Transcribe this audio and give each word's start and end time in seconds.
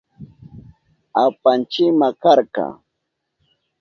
Apanchima 1.23 2.07
karka. 2.21 2.65